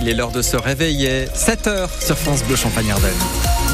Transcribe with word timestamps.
il 0.00 0.08
est 0.08 0.14
l'heure 0.14 0.30
de 0.30 0.42
se 0.42 0.56
réveiller. 0.56 1.26
7 1.34 1.66
heures 1.66 1.90
sur 2.00 2.16
France 2.16 2.42
Bleu 2.44 2.56
Champagne-Ardenne. 2.56 3.69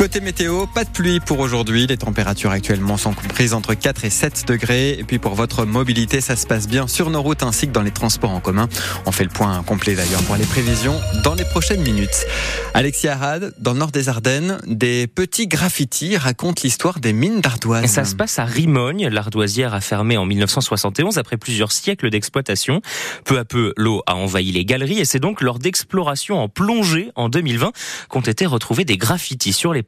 Côté 0.00 0.20
météo, 0.20 0.64
pas 0.66 0.84
de 0.84 0.88
pluie 0.88 1.20
pour 1.20 1.40
aujourd'hui. 1.40 1.86
Les 1.86 1.98
températures 1.98 2.52
actuellement 2.52 2.96
sont 2.96 3.12
comprises 3.12 3.52
entre 3.52 3.74
4 3.74 4.06
et 4.06 4.08
7 4.08 4.46
degrés. 4.48 4.92
Et 4.98 5.04
puis 5.04 5.18
pour 5.18 5.34
votre 5.34 5.66
mobilité, 5.66 6.22
ça 6.22 6.36
se 6.36 6.46
passe 6.46 6.66
bien 6.66 6.88
sur 6.88 7.10
nos 7.10 7.20
routes 7.20 7.42
ainsi 7.42 7.66
que 7.66 7.72
dans 7.72 7.82
les 7.82 7.90
transports 7.90 8.30
en 8.30 8.40
commun. 8.40 8.66
On 9.04 9.12
fait 9.12 9.24
le 9.24 9.28
point 9.28 9.62
complet 9.62 9.94
d'ailleurs 9.94 10.22
pour 10.22 10.36
les 10.36 10.46
prévisions 10.46 10.98
dans 11.22 11.34
les 11.34 11.44
prochaines 11.44 11.82
minutes. 11.82 12.24
Alexis 12.72 13.08
Arad, 13.08 13.52
dans 13.58 13.74
le 13.74 13.78
nord 13.80 13.90
des 13.90 14.08
Ardennes, 14.08 14.58
des 14.66 15.06
petits 15.06 15.48
graffitis 15.48 16.16
racontent 16.16 16.62
l'histoire 16.64 16.98
des 16.98 17.12
mines 17.12 17.42
d'ardoise. 17.42 17.84
Ça 17.84 18.06
se 18.06 18.14
passe 18.14 18.38
à 18.38 18.46
Rimogne. 18.46 19.06
L'ardoisière 19.08 19.74
a 19.74 19.82
fermé 19.82 20.16
en 20.16 20.24
1971 20.24 21.18
après 21.18 21.36
plusieurs 21.36 21.72
siècles 21.72 22.08
d'exploitation. 22.08 22.80
Peu 23.26 23.38
à 23.38 23.44
peu, 23.44 23.74
l'eau 23.76 24.02
a 24.06 24.16
envahi 24.16 24.50
les 24.50 24.64
galeries 24.64 25.00
et 25.00 25.04
c'est 25.04 25.20
donc 25.20 25.42
lors 25.42 25.58
d'exploration 25.58 26.42
en 26.42 26.48
plongée 26.48 27.12
en 27.16 27.28
2020 27.28 27.72
qu'ont 28.08 28.20
été 28.20 28.46
retrouvés 28.46 28.86
des 28.86 28.96
graffitis 28.96 29.52
sur 29.52 29.74
les 29.74 29.82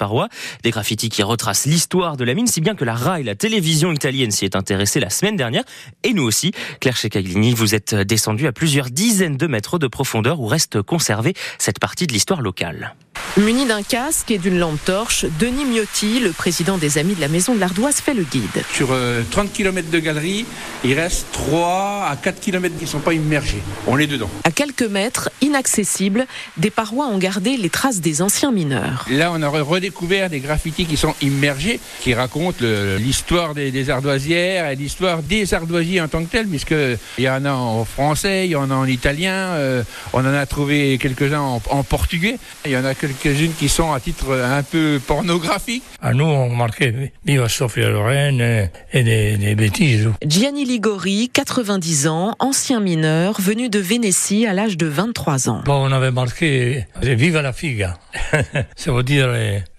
des 0.62 0.70
graffitis 0.70 1.08
qui 1.08 1.22
retracent 1.22 1.66
l'histoire 1.66 2.16
de 2.16 2.24
la 2.24 2.34
mine, 2.34 2.46
si 2.46 2.60
bien 2.60 2.74
que 2.74 2.84
la 2.84 2.94
RAI, 2.94 3.22
la 3.22 3.34
télévision 3.34 3.92
italienne, 3.92 4.30
s'y 4.30 4.44
est 4.44 4.56
intéressée 4.56 5.00
la 5.00 5.10
semaine 5.10 5.36
dernière. 5.36 5.64
Et 6.02 6.12
nous 6.12 6.24
aussi. 6.24 6.52
Claire 6.80 6.96
Checaglini, 6.96 7.54
vous 7.54 7.74
êtes 7.74 7.94
descendu 7.94 8.46
à 8.46 8.52
plusieurs 8.52 8.90
dizaines 8.90 9.36
de 9.36 9.46
mètres 9.46 9.78
de 9.78 9.86
profondeur 9.86 10.40
où 10.40 10.46
reste 10.46 10.82
conservée 10.82 11.34
cette 11.58 11.78
partie 11.78 12.06
de 12.06 12.12
l'histoire 12.12 12.42
locale. 12.42 12.94
Muni 13.38 13.64
d'un 13.64 13.82
casque 13.82 14.30
et 14.30 14.36
d'une 14.36 14.58
lampe 14.58 14.84
torche, 14.84 15.24
Denis 15.40 15.64
Miotti, 15.64 16.20
le 16.20 16.32
président 16.32 16.76
des 16.76 16.98
Amis 16.98 17.14
de 17.14 17.20
la 17.22 17.28
Maison 17.28 17.54
de 17.54 17.60
l'Ardoise, 17.60 17.96
fait 17.96 18.12
le 18.12 18.24
guide. 18.24 18.62
Sur 18.74 18.88
30 18.88 18.96
euh, 18.98 19.22
km 19.54 19.90
de 19.90 19.98
galerie, 20.00 20.44
il 20.84 20.92
reste 20.92 21.28
3 21.32 22.08
à 22.10 22.16
4 22.16 22.40
km 22.40 22.76
qui 22.76 22.84
ne 22.84 22.88
sont 22.90 22.98
pas 22.98 23.14
immergés. 23.14 23.62
On 23.86 23.96
est 23.98 24.06
dedans. 24.06 24.28
À 24.44 24.50
quelques 24.50 24.82
mètres, 24.82 25.30
inaccessibles, 25.40 26.26
des 26.58 26.68
parois 26.68 27.06
ont 27.06 27.16
gardé 27.16 27.56
les 27.56 27.70
traces 27.70 28.02
des 28.02 28.20
anciens 28.20 28.52
mineurs. 28.52 29.06
Là, 29.10 29.32
on 29.32 29.40
a 29.40 29.48
redécouvert 29.48 30.28
des 30.28 30.40
graffitis 30.40 30.84
qui 30.84 30.98
sont 30.98 31.14
immergés, 31.22 31.80
qui 32.02 32.12
racontent 32.12 32.66
l'histoire 32.98 33.54
des, 33.54 33.88
ardoisières 33.88 34.68
et 34.68 34.76
l'histoire 34.76 35.22
des 35.22 35.54
ardoisiers 35.54 36.02
en 36.02 36.08
tant 36.08 36.22
que 36.22 36.30
tels, 36.30 36.48
puisqu'il 36.48 36.98
y 37.16 37.30
en 37.30 37.46
a 37.46 37.52
en 37.52 37.86
français, 37.86 38.44
il 38.46 38.50
y 38.50 38.56
en 38.56 38.70
a 38.70 38.74
en 38.74 38.84
italien, 38.84 39.54
euh, 39.54 39.82
on 40.12 40.20
en 40.20 40.34
a 40.34 40.44
trouvé 40.44 40.98
quelques-uns 40.98 41.40
en, 41.40 41.62
en 41.70 41.82
portugais, 41.82 42.36
il 42.66 42.72
y 42.72 42.76
en 42.76 42.84
a 42.84 42.94
quelques 42.94 43.21
quelques-unes 43.22 43.52
qui 43.54 43.68
sont 43.68 43.92
à 43.92 44.00
titre 44.00 44.32
un 44.32 44.62
peu 44.62 45.00
pornographique. 45.06 45.82
À 46.00 46.12
nous, 46.12 46.24
on 46.24 46.50
marquait 46.50 47.12
Viva 47.24 47.48
Sofia 47.48 47.88
Lorraine 47.88 48.68
et 48.92 49.02
des, 49.02 49.54
bêtises. 49.54 50.10
Gianni 50.26 50.64
Ligori, 50.64 51.30
90 51.32 52.08
ans, 52.08 52.34
ancien 52.38 52.80
mineur, 52.80 53.40
venu 53.40 53.68
de 53.68 53.78
Vénétie 53.78 54.46
à 54.46 54.52
l'âge 54.52 54.76
de 54.76 54.86
23 54.86 55.48
ans. 55.48 55.62
Bon, 55.64 55.88
on 55.88 55.92
avait 55.92 56.10
marqué 56.10 56.86
Viva 57.00 57.42
la 57.42 57.52
figa. 57.52 57.98
Ça 58.76 58.92
veut 58.92 59.02
dire 59.02 59.28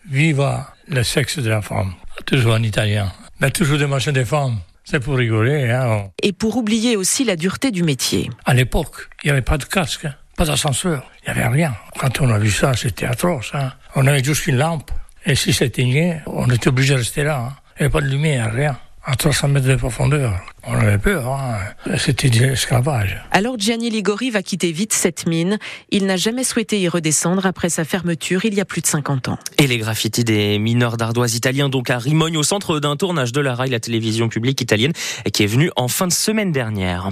Viva 0.10 0.74
le 0.88 1.04
sexe 1.04 1.40
de 1.40 1.50
la 1.50 1.62
femme. 1.62 1.94
Toujours 2.26 2.54
en 2.54 2.64
italien. 2.64 3.12
Mais 3.40 3.52
toujours 3.52 3.78
des 3.78 3.88
machins 3.88 4.14
des 4.14 4.26
femmes. 4.26 4.58
C'est 4.86 5.00
pour 5.00 5.16
rigoler. 5.16 5.70
Hein. 5.70 6.10
Et 6.22 6.34
pour 6.34 6.58
oublier 6.58 6.96
aussi 6.96 7.24
la 7.24 7.36
dureté 7.36 7.72
du 7.72 7.84
métier. 7.84 8.30
À 8.46 8.54
l'époque, 8.54 9.10
il 9.24 9.28
n'y 9.28 9.32
avait 9.32 9.42
pas 9.42 9.58
de 9.58 9.64
casque. 9.64 10.08
Pas 10.36 10.46
d'ascenseur, 10.46 11.04
il 11.22 11.34
n'y 11.34 11.40
avait 11.40 11.48
rien. 11.48 11.76
Quand 12.00 12.22
on 12.22 12.30
a 12.30 12.40
vu 12.40 12.50
ça, 12.50 12.74
c'était 12.76 13.06
atroce. 13.06 13.52
Hein. 13.54 13.72
On 13.96 14.08
avait 14.08 14.24
juste 14.24 14.48
une 14.48 14.58
lampe, 14.58 14.92
et 15.26 15.36
si 15.36 15.54
s'éteignait, 15.54 16.22
on 16.26 16.50
était 16.50 16.70
obligé 16.70 16.94
de 16.94 17.00
rester 17.00 17.24
là. 17.24 17.38
Hein. 17.38 17.54
Il 17.76 17.82
n'y 17.82 17.86
avait 17.86 17.92
pas 17.92 18.02
de 18.02 18.08
lumière, 18.10 18.52
rien 18.52 18.78
à 19.06 19.16
300 19.16 19.50
mètres 19.50 19.68
de 19.68 19.76
profondeur. 19.76 20.40
On 20.66 20.76
avait 20.76 20.98
peur, 20.98 21.28
hein. 21.28 21.60
c'était 21.98 22.30
de 22.30 22.40
l'esclavage. 22.40 23.22
Alors 23.32 23.56
Gianni 23.58 23.90
Ligori 23.90 24.30
va 24.30 24.42
quitter 24.42 24.72
vite 24.72 24.94
cette 24.94 25.28
mine. 25.28 25.58
Il 25.90 26.06
n'a 26.06 26.18
jamais 26.18 26.44
souhaité 26.44 26.80
y 26.80 26.88
redescendre 26.88 27.46
après 27.46 27.70
sa 27.70 27.84
fermeture 27.84 28.46
il 28.46 28.54
y 28.54 28.62
a 28.62 28.66
plus 28.66 28.82
de 28.82 28.88
50 28.88 29.28
ans. 29.28 29.38
Et 29.58 29.68
les 29.68 29.78
graffitis 29.78 30.24
des 30.24 30.60
mineurs 30.60 30.98
d'ardoise 30.98 31.36
italiens, 31.36 31.70
donc 31.70 31.90
à 31.90 31.98
Rimogne, 31.98 32.38
au 32.38 32.44
centre 32.44 32.80
d'un 32.80 32.96
tournage 32.96 33.32
de 33.32 33.42
la 33.42 33.56
RAI, 33.56 33.70
la 33.70 33.80
télévision 33.80 34.30
publique 34.30 34.62
italienne, 34.62 34.94
qui 35.32 35.44
est 35.44 35.48
venue 35.48 35.72
en 35.76 35.88
fin 35.88 36.08
de 36.08 36.14
semaine 36.14 36.52
dernière. 36.52 37.10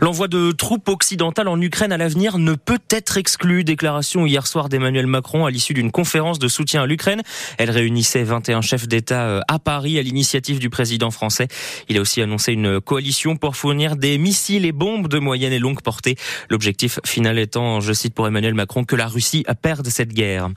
L'envoi 0.00 0.28
de 0.28 0.52
troupes 0.52 0.88
occidentales 0.88 1.48
en 1.48 1.60
Ukraine 1.60 1.92
à 1.92 1.96
l'avenir 1.96 2.38
ne 2.38 2.54
peut 2.54 2.80
être 2.90 3.16
exclu. 3.16 3.64
Déclaration 3.64 4.26
hier 4.26 4.46
soir 4.46 4.68
d'Emmanuel 4.68 5.06
Macron 5.06 5.44
à 5.44 5.50
l'issue 5.50 5.74
d'une 5.74 5.90
conférence 5.90 6.38
de 6.38 6.48
soutien 6.48 6.82
à 6.82 6.86
l'Ukraine. 6.86 7.22
Elle 7.58 7.70
réunissait 7.70 8.22
21 8.22 8.60
chefs 8.60 8.86
d'État 8.88 9.24
euh, 9.24 9.40
à 9.48 9.58
Paris 9.58 9.98
à 9.98 10.02
l'initiative 10.02 10.58
du 10.58 10.70
président 10.70 11.10
français 11.10 11.48
il 11.88 11.98
a 11.98 12.00
aussi 12.00 12.22
annoncé 12.22 12.52
une 12.52 12.80
coalition 12.92 13.36
pour 13.36 13.56
fournir 13.56 13.96
des 13.96 14.18
missiles 14.18 14.66
et 14.66 14.72
bombes 14.72 15.08
de 15.08 15.18
moyenne 15.18 15.54
et 15.54 15.58
longue 15.58 15.80
portée. 15.80 16.16
L'objectif 16.50 17.00
final 17.06 17.38
étant, 17.38 17.80
je 17.80 17.94
cite 17.94 18.12
pour 18.12 18.26
Emmanuel 18.26 18.52
Macron, 18.52 18.84
que 18.84 18.96
la 18.96 19.06
Russie 19.06 19.46
perde 19.62 19.88
cette 19.88 20.12
guerre. 20.12 20.50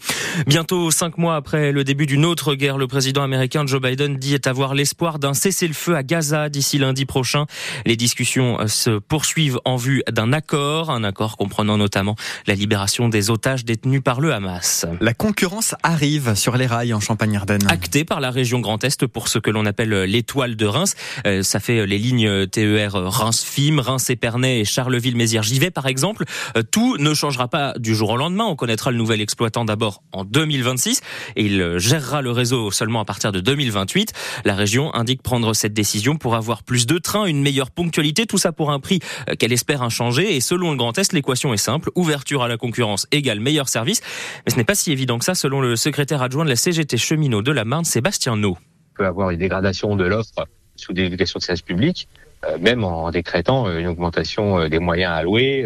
Bientôt 0.46 0.91
cinq 0.91 1.18
mois 1.18 1.38
après 1.38 1.72
le 1.72 1.85
début 1.85 2.06
d'une 2.06 2.25
autre 2.25 2.56
guerre, 2.56 2.78
le 2.78 2.88
président 2.88 3.23
américain 3.23 3.66
Joe 3.66 3.81
Biden 3.81 4.18
dit 4.18 4.38
avoir 4.44 4.75
l'espoir 4.75 5.18
d'un 5.18 5.34
cessez-le-feu 5.34 5.96
à 5.96 6.03
Gaza 6.03 6.50
d'ici 6.50 6.78
lundi 6.78 7.06
prochain. 7.06 7.46
Les 7.85 7.96
discussions 7.96 8.67
se 8.67 9.00
poursuivent 9.00 9.62
en 9.63 9.78
vue 9.78 10.03
d'un 10.12 10.34
accord, 10.34 10.90
un 10.90 11.06
accord 11.06 11.38
comprenant 11.38 11.78
notamment 11.78 12.17
la 12.47 12.56
libération 12.56 13.07
des 13.07 13.29
otages 13.29 13.63
détenus 13.63 14.02
par 14.03 14.19
le 14.19 14.34
Hamas. 14.34 14.85
La 15.00 15.13
concurrence 15.13 15.73
arrive 15.84 16.35
sur 16.35 16.57
les 16.57 16.66
rails 16.66 16.94
en 16.94 17.00
Champagne-Ardenne. 17.00 17.66
Acté 17.69 18.03
par 18.03 18.19
la 18.19 18.29
région 18.29 18.59
Grand 18.59 18.84
Est 18.84 19.07
pour 19.07 19.29
ce 19.29 19.40
que 19.40 19.52
l'on 19.52 19.66
appelle 19.66 20.03
l'étoile 20.03 20.57
de 20.57 20.66
Reims. 20.66 20.96
Euh, 21.25 21.41
ça 21.41 21.62
fait 21.62 21.85
les 21.85 21.97
lignes 21.97 22.24
TER 22.51 22.91
Reims-Fim, 22.93 23.79
Reims-Épernay 23.79 24.59
et 24.59 24.65
Charleville-Mézières-Givet 24.65 25.71
par 25.71 25.87
exemple. 25.87 26.25
Euh, 26.57 26.63
tout 26.63 26.97
ne 26.97 27.13
changera 27.13 27.47
pas 27.47 27.73
du 27.77 27.95
jour 27.95 28.11
au 28.11 28.17
lendemain. 28.17 28.45
On 28.45 28.55
connaîtra 28.55 28.91
le 28.91 28.97
nouvel 28.97 29.21
exploitant 29.21 29.65
d'abord 29.65 30.03
en 30.11 30.23
2026 30.23 31.01
et 31.35 31.45
il 31.45 31.77
gérera 31.77 32.21
le 32.21 32.31
réseau 32.31 32.71
seulement 32.71 33.01
à 33.01 33.05
partir 33.05 33.31
de 33.31 33.39
2028. 33.39 34.13
La 34.43 34.55
région 34.55 34.93
indique 34.93 35.21
prendre 35.21 35.53
cette 35.53 35.73
décision 35.73 36.17
pour 36.17 36.35
avoir 36.35 36.63
plus 36.63 36.85
de 36.85 36.97
trains, 36.97 37.25
une 37.25 37.41
meilleure 37.41 37.71
ponctualité, 37.71 38.25
tout 38.25 38.37
ça 38.37 38.51
pour 38.51 38.71
un 38.71 38.79
prix 38.79 38.99
euh, 39.29 39.35
qu'elle 39.35 39.53
espère 39.53 39.81
inchangé. 39.81 40.35
Et 40.35 40.41
selon 40.41 40.71
le 40.71 40.77
Grand 40.77 40.97
Est, 40.97 41.13
l'équation 41.13 41.53
est 41.53 41.57
simple. 41.57 41.89
Ouverture 41.95 42.43
à 42.43 42.47
la 42.47 42.57
concurrence 42.57 43.07
égale 43.11 43.39
meilleur 43.39 43.69
service. 43.69 44.01
Mais 44.45 44.51
ce 44.51 44.57
n'est 44.57 44.63
pas 44.63 44.75
si 44.75 44.91
évident 44.91 45.19
que 45.19 45.25
ça 45.25 45.35
selon 45.35 45.61
le 45.61 45.75
secrétaire 45.75 46.21
adjoint 46.21 46.45
de 46.45 46.49
la 46.49 46.55
CGT 46.55 46.97
cheminot 46.97 47.41
de 47.41 47.51
la 47.51 47.65
Marne, 47.65 47.85
Sébastien 47.85 48.35
No. 48.35 48.57
Peut 48.95 49.05
avoir 49.05 49.29
une 49.29 49.39
dégradation 49.39 49.95
de 49.95 50.05
l'offre 50.05 50.45
sous 50.75 50.93
délégation 50.93 51.39
de 51.39 51.43
service 51.43 51.61
public, 51.61 52.07
euh, 52.45 52.57
même 52.59 52.83
en 52.83 53.09
décrétant 53.11 53.67
euh, 53.67 53.79
une 53.79 53.87
augmentation 53.87 54.59
euh, 54.59 54.69
des 54.69 54.79
moyens 54.79 55.13
alloués. 55.13 55.65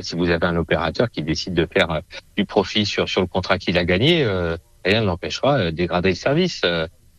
si 0.00 0.16
vous 0.16 0.30
avez 0.30 0.46
un 0.46 0.56
opérateur 0.56 1.10
qui 1.10 1.22
décide 1.22 1.54
de 1.54 1.66
faire 1.66 2.00
du 2.36 2.44
profit 2.44 2.86
sur, 2.86 3.08
sur 3.08 3.20
le 3.20 3.26
contrat 3.26 3.58
qu'il 3.58 3.76
a 3.76 3.84
gagné, 3.84 4.24
rien 4.86 5.02
ne 5.02 5.06
l'empêchera 5.06 5.66
de 5.66 5.70
dégrader 5.70 6.08
le 6.08 6.14
service, 6.14 6.62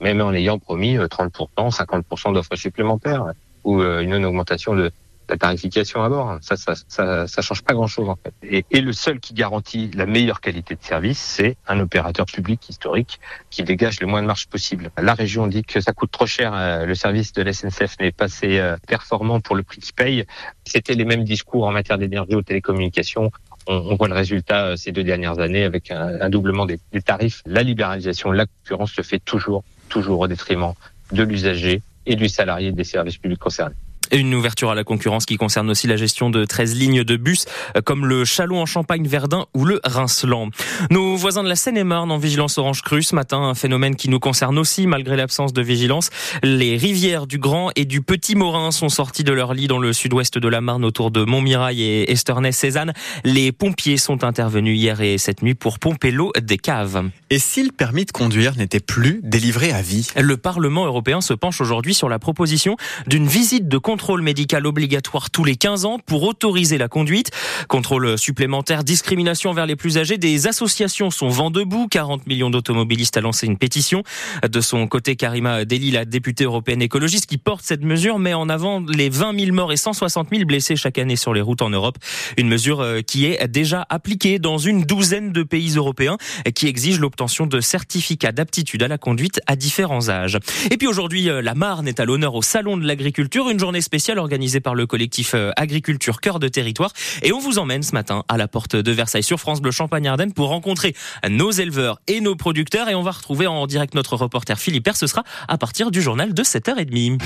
même 0.01 0.21
en 0.21 0.33
ayant 0.33 0.57
promis 0.57 0.97
30%, 0.97 1.47
50% 1.55 2.33
d'offres 2.33 2.55
supplémentaires 2.55 3.25
ou 3.63 3.83
une 3.83 4.25
augmentation 4.25 4.73
de, 4.73 4.91
la 5.29 5.37
tarification 5.37 6.03
à 6.03 6.09
bord. 6.09 6.37
Ça, 6.41 6.55
ça, 6.55 6.73
ça, 6.87 7.27
ça 7.27 7.41
change 7.41 7.63
pas 7.63 7.73
grand-chose 7.73 8.09
en 8.09 8.15
fait. 8.15 8.33
Et, 8.43 8.65
et, 8.71 8.81
le 8.81 8.93
seul 8.93 9.19
qui 9.19 9.33
garantit 9.33 9.89
la 9.93 10.05
meilleure 10.05 10.41
qualité 10.41 10.75
de 10.75 10.83
service, 10.83 11.19
c'est 11.19 11.57
un 11.67 11.79
opérateur 11.79 12.25
public 12.25 12.69
historique 12.69 13.19
qui 13.49 13.63
dégage 13.63 13.99
le 13.99 14.07
moins 14.07 14.21
de 14.21 14.27
marge 14.27 14.47
possible. 14.47 14.91
La 14.97 15.13
région 15.13 15.47
dit 15.47 15.63
que 15.63 15.79
ça 15.81 15.93
coûte 15.93 16.11
trop 16.11 16.25
cher 16.25 16.53
euh, 16.53 16.85
le 16.85 16.95
service 16.95 17.33
de 17.33 17.41
la 17.41 17.53
SNCF, 17.53 17.95
mais 17.99 18.11
pas 18.11 18.25
assez 18.25 18.59
euh, 18.59 18.75
performant 18.87 19.39
pour 19.39 19.55
le 19.55 19.63
prix 19.63 19.81
qu'il 19.81 19.93
paye. 19.93 20.25
C'était 20.65 20.95
les 20.95 21.05
mêmes 21.05 21.23
discours 21.23 21.65
en 21.65 21.71
matière 21.71 21.97
d'énergie 21.97 22.35
ou 22.35 22.41
télécommunications. 22.41 23.31
On, 23.67 23.75
on, 23.75 23.95
voit 23.95 24.07
le 24.07 24.15
résultat 24.15 24.65
euh, 24.65 24.75
ces 24.75 24.91
deux 24.91 25.03
dernières 25.03 25.39
années 25.39 25.63
avec 25.63 25.91
un, 25.91 26.19
un 26.19 26.29
doublement 26.29 26.65
des, 26.65 26.79
des 26.91 27.01
tarifs. 27.01 27.41
La 27.45 27.63
libéralisation, 27.63 28.31
la 28.31 28.45
concurrence 28.45 28.91
se 28.91 29.01
fait 29.01 29.19
toujours, 29.19 29.63
toujours 29.89 30.19
au 30.19 30.27
détriment 30.27 30.73
de 31.11 31.23
l'usager 31.23 31.81
et 32.05 32.15
du 32.15 32.27
salarié 32.27 32.71
des 32.71 32.83
services 32.83 33.17
publics 33.17 33.39
concernés. 33.39 33.75
Une 34.13 34.35
ouverture 34.35 34.69
à 34.69 34.75
la 34.75 34.83
concurrence 34.83 35.25
qui 35.25 35.37
concerne 35.37 35.71
aussi 35.71 35.87
la 35.87 35.95
gestion 35.95 36.29
de 36.29 36.45
13 36.45 36.75
lignes 36.75 37.03
de 37.03 37.17
bus 37.17 37.45
euh, 37.75 37.81
comme 37.81 38.05
le 38.05 38.25
Chalon 38.25 38.61
en 38.61 38.67
Champagne 38.67 39.07
Verdun 39.07 39.47
ou 39.55 39.65
le 39.65 39.81
Rinceland. 39.83 40.49
Nos 40.91 41.15
voisins 41.15 41.41
de 41.41 41.49
la 41.49 41.55
Seine-et-Marne 41.55 42.11
en 42.11 42.19
vigilance 42.19 42.59
orange 42.59 42.83
crue 42.83 43.01
ce 43.01 43.15
matin, 43.15 43.39
un 43.39 43.55
phénomène 43.55 43.95
qui 43.95 44.09
nous 44.09 44.19
concerne 44.19 44.59
aussi 44.59 44.85
malgré 44.85 45.15
l'absence 45.15 45.51
de 45.51 45.63
vigilance. 45.63 46.11
Les 46.43 46.77
rivières 46.77 47.25
du 47.25 47.39
Grand 47.39 47.71
et 47.75 47.85
du 47.85 48.01
Petit 48.01 48.35
Morin 48.35 48.69
sont 48.69 48.89
sorties 48.89 49.23
de 49.23 49.33
leur 49.33 49.55
lit 49.55 49.65
dans 49.65 49.79
le 49.79 49.93
sud-ouest 49.93 50.37
de 50.37 50.47
la 50.47 50.61
Marne 50.61 50.85
autour 50.85 51.09
de 51.09 51.23
Montmirail 51.23 51.81
et 51.81 52.11
Esternay-Cézanne. 52.11 52.93
Les 53.23 53.51
pompiers 53.51 53.97
sont 53.97 54.23
intervenus 54.23 54.77
hier 54.77 55.01
et 55.01 55.17
cette 55.17 55.41
nuit 55.41 55.55
pour 55.55 55.79
pomper 55.79 56.11
l'eau 56.11 56.31
des 56.39 56.59
caves. 56.59 57.09
Et 57.31 57.39
si 57.39 57.63
le 57.63 57.71
permis 57.71 58.05
de 58.05 58.11
conduire 58.11 58.55
n'était 58.57 58.79
plus 58.79 59.21
délivré 59.23 59.71
à 59.71 59.81
vie? 59.81 60.07
Le 60.15 60.37
Parlement 60.37 60.85
européen 60.85 61.19
se 61.19 61.33
penche 61.33 61.61
aujourd'hui 61.61 61.95
sur 61.95 62.09
la 62.09 62.19
proposition 62.19 62.77
d'une 63.07 63.25
visite 63.25 63.67
de 63.67 63.79
contrôle 63.79 64.02
contrôle 64.03 64.21
médical 64.21 64.67
obligatoire 64.67 65.29
tous 65.29 65.45
les 65.45 65.55
15 65.55 65.85
ans 65.85 65.97
pour 65.97 66.23
autoriser 66.23 66.77
la 66.77 66.89
conduite. 66.89 67.31
Contrôle 67.69 68.17
supplémentaire, 68.17 68.83
discrimination 68.83 69.49
envers 69.49 69.65
les 69.65 69.77
plus 69.77 69.97
âgés. 69.97 70.17
Des 70.17 70.45
associations 70.45 71.09
sont 71.09 71.29
vent 71.29 71.49
debout. 71.49 71.87
40 71.87 72.27
millions 72.27 72.49
d'automobilistes 72.49 73.15
a 73.15 73.21
lancé 73.21 73.47
une 73.47 73.57
pétition. 73.57 74.03
De 74.45 74.59
son 74.59 74.87
côté, 74.87 75.15
Karima 75.15 75.63
Deli, 75.63 75.89
la 75.91 76.03
députée 76.03 76.43
européenne 76.43 76.81
écologiste 76.81 77.27
qui 77.27 77.37
porte 77.37 77.63
cette 77.63 77.85
mesure, 77.85 78.19
met 78.19 78.33
en 78.33 78.49
avant 78.49 78.81
les 78.81 79.07
20 79.07 79.39
000 79.39 79.55
morts 79.55 79.71
et 79.71 79.77
160 79.77 80.31
000 80.31 80.43
blessés 80.43 80.75
chaque 80.75 80.97
année 80.97 81.15
sur 81.15 81.33
les 81.33 81.39
routes 81.39 81.61
en 81.61 81.69
Europe. 81.69 81.95
Une 82.35 82.49
mesure 82.49 82.81
euh, 82.81 82.99
qui 82.99 83.27
est 83.27 83.47
déjà 83.47 83.87
appliquée 83.89 84.37
dans 84.37 84.57
une 84.57 84.83
douzaine 84.83 85.31
de 85.31 85.43
pays 85.43 85.75
européens 85.77 86.17
qui 86.55 86.67
exige 86.67 86.99
l'obtention 86.99 87.47
de 87.47 87.61
certificats 87.61 88.33
d'aptitude 88.33 88.83
à 88.83 88.89
la 88.89 88.97
conduite 88.97 89.39
à 89.47 89.55
différents 89.55 90.09
âges. 90.09 90.39
Et 90.71 90.75
puis 90.75 90.87
aujourd'hui, 90.87 91.29
euh, 91.29 91.41
la 91.41 91.55
Marne 91.55 91.87
est 91.87 92.01
à 92.01 92.05
l'honneur 92.05 92.35
au 92.35 92.41
Salon 92.41 92.75
de 92.75 92.85
l'agriculture, 92.85 93.49
une 93.49 93.61
journée 93.61 93.81
spéciale 93.83 94.19
organisée 94.19 94.59
par 94.59 94.75
le 94.75 94.87
collectif 94.87 95.33
euh, 95.35 95.51
Agriculture 95.55 96.21
Cœur 96.21 96.39
de 96.39 96.47
Territoire. 96.47 96.91
Et 97.21 97.31
on 97.31 97.39
vous 97.39 97.59
emmène 97.59 97.83
ce 97.83 97.93
matin 97.93 98.23
à 98.27 98.37
la 98.37 98.47
porte 98.47 98.75
de 98.75 98.91
Versailles 98.91 99.23
sur 99.23 99.39
France 99.39 99.61
Bleu 99.61 99.71
Champagne-Ardenne 99.71 100.33
pour 100.33 100.47
rencontrer 100.47 100.95
nos 101.29 101.51
éleveurs 101.51 101.99
et 102.07 102.21
nos 102.21 102.35
producteurs. 102.35 102.89
Et 102.89 102.95
on 102.95 103.03
va 103.03 103.11
retrouver 103.11 103.47
en 103.47 103.67
direct 103.67 103.93
notre 103.93 104.15
reporter 104.15 104.57
Philippe 104.57 104.89
Ce 104.93 105.07
sera 105.07 105.23
à 105.47 105.57
partir 105.57 105.91
du 105.91 106.01
journal 106.01 106.33
de 106.33 106.43
7h30. 106.43 107.19